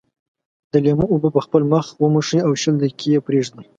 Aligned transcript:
د 0.71 0.73
لیمو 0.83 1.05
اوبه 1.11 1.29
په 1.35 1.41
خپل 1.45 1.61
مخ 1.71 1.85
وموښئ 2.01 2.39
او 2.47 2.51
شل 2.61 2.75
دقيقې 2.81 3.09
یې 3.13 3.19
پرېږدئ. 3.27 3.65